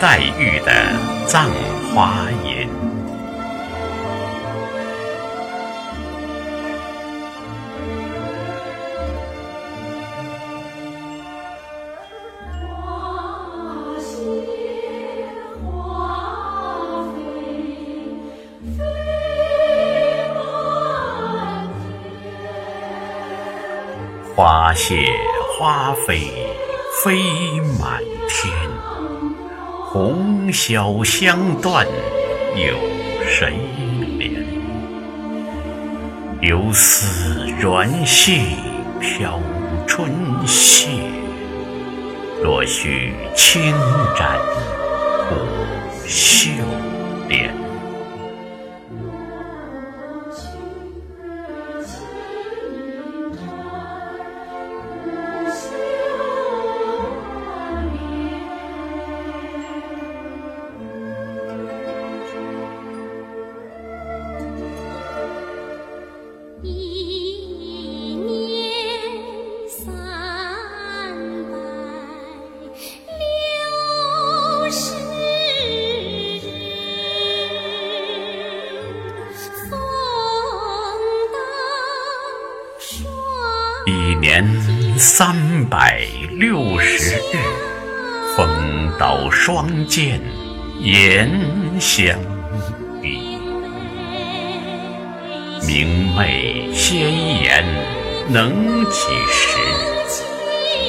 [0.00, 0.72] 黛玉的
[1.26, 1.50] 葬
[1.92, 2.68] 花吟。
[24.36, 25.04] 花谢
[25.58, 26.20] 花飞
[27.02, 27.20] 飞
[27.80, 28.52] 满天，
[29.90, 31.86] 红绡香断
[32.54, 32.76] 有
[33.26, 33.54] 谁
[34.18, 34.44] 怜？
[36.42, 38.42] 游丝软絮
[39.00, 39.40] 飘
[39.86, 40.12] 春
[40.46, 40.88] 榭，
[42.42, 43.72] 落絮轻
[44.14, 44.38] 沾
[45.26, 45.36] 拂
[46.06, 46.50] 袖
[83.88, 84.46] 一年
[84.98, 87.20] 三百六十日，
[88.36, 88.46] 风
[88.98, 90.20] 刀霜剑
[90.78, 91.30] 严
[91.80, 92.18] 相
[93.00, 93.38] 逼。
[95.66, 97.00] 明媚鲜
[97.42, 97.64] 艳
[98.28, 99.56] 能几时？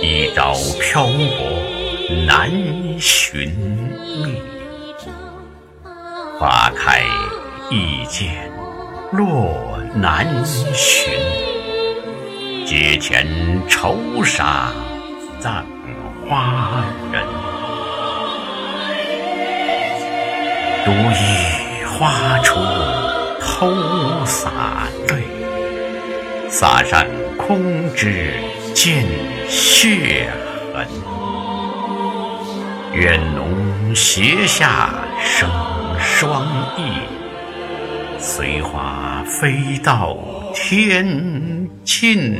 [0.00, 2.48] 一朝漂泊难
[3.00, 3.48] 寻
[4.24, 4.40] 觅。
[6.38, 7.02] 花开
[7.72, 8.48] 易见
[9.10, 11.43] 落难寻。
[12.64, 13.26] 阶前
[13.68, 14.72] 愁杀
[15.38, 15.66] 葬
[16.26, 17.22] 花人，
[20.82, 22.54] 独倚花锄
[23.38, 25.24] 偷洒泪，
[26.48, 27.04] 洒上
[27.36, 28.32] 空枝
[28.72, 29.04] 见
[29.46, 30.30] 血
[30.72, 30.88] 痕。
[32.94, 34.88] 愿侬斜下
[35.22, 35.50] 生
[36.00, 36.46] 双
[36.78, 37.02] 翼，
[38.18, 40.16] 随花飞到
[40.54, 41.68] 天。
[41.84, 42.32] 庆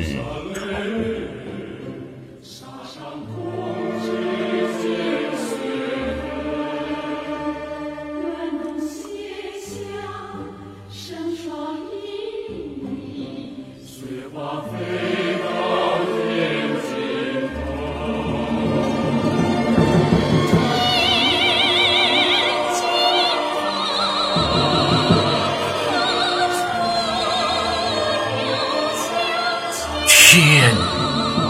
[30.36, 30.74] 天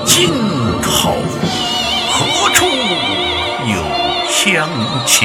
[0.04, 0.28] 尽
[0.82, 1.14] 头，
[2.10, 2.66] 何处
[3.66, 3.82] 有
[4.28, 4.68] 香
[5.06, 5.24] 丘？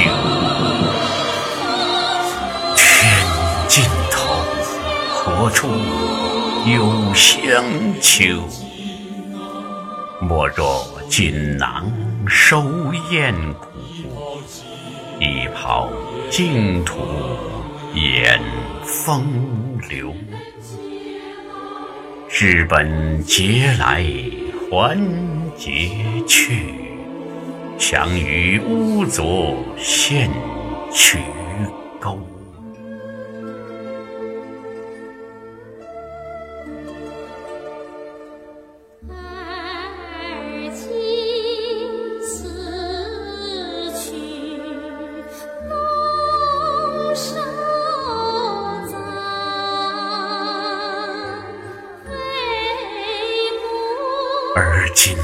[2.74, 2.82] 天
[3.68, 4.34] 尽头，
[5.10, 5.68] 何处
[6.64, 7.62] 有香
[8.00, 8.48] 丘？
[10.22, 11.84] 莫若锦囊
[12.26, 12.64] 收
[13.10, 13.66] 艳骨，
[15.20, 15.90] 一抛
[16.30, 16.96] 净土
[17.92, 18.40] 掩
[18.82, 19.22] 风
[19.90, 20.14] 流。
[22.42, 24.02] 日本劫来
[24.70, 24.98] 还
[25.58, 25.90] 劫
[26.26, 26.72] 去，
[27.78, 30.30] 强于污浊现
[30.90, 31.18] 渠
[55.02, 55.16] 今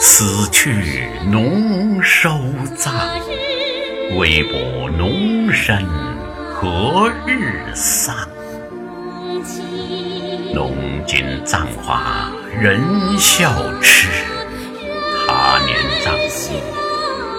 [0.00, 0.74] 死去
[1.30, 2.28] 侬收
[2.76, 2.92] 葬，
[4.18, 5.78] 微薄侬身
[6.52, 8.16] 何日丧？
[10.52, 10.74] 侬
[11.06, 12.80] 今葬花人
[13.16, 14.08] 笑痴，
[15.28, 16.60] 他年葬侬，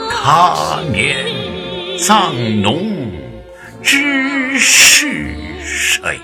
[0.10, 1.26] 他年
[2.00, 3.12] 葬侬，
[3.82, 5.36] 知是
[5.66, 6.18] 谁？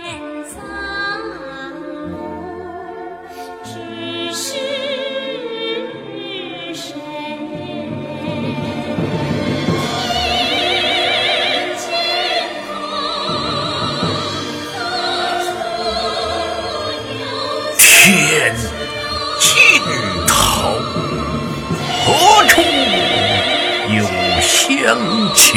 [24.90, 24.98] 香
[25.36, 25.54] 丘？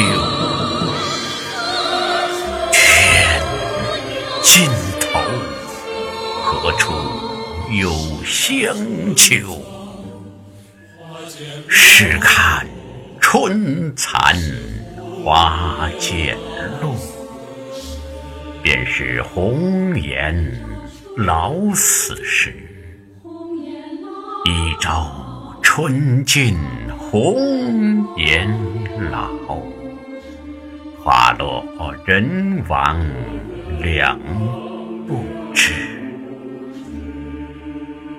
[2.71, 3.41] 天
[4.43, 4.69] 尽
[5.01, 5.19] 头，
[6.43, 6.93] 何处
[7.71, 7.89] 有
[8.23, 8.75] 香
[9.15, 9.59] 丘？
[11.67, 12.67] 试看
[13.19, 14.35] 春残。
[15.23, 16.37] 花渐
[16.79, 16.95] 落，
[18.61, 20.63] 便是红颜
[21.17, 22.53] 老死时。
[24.45, 25.22] 一朝
[25.63, 26.55] 春尽
[26.99, 27.35] 红
[28.17, 28.47] 颜
[29.09, 29.29] 老
[31.01, 31.63] 花落
[32.05, 32.99] 人亡
[33.79, 34.19] 两
[35.07, 35.23] 不
[35.53, 35.73] 知。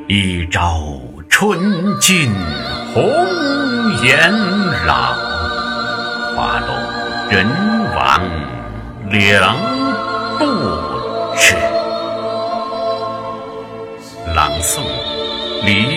[0.08, 0.82] 一朝
[1.29, 1.61] 春
[2.00, 2.32] 尽
[2.93, 3.05] 红
[4.02, 4.32] 颜
[4.87, 5.12] 老
[6.35, 7.46] 花落人
[7.94, 8.20] 亡
[9.11, 9.56] 两
[10.38, 10.44] 不
[11.37, 11.55] 知。
[14.35, 14.81] 朗诵
[15.64, 15.94] 李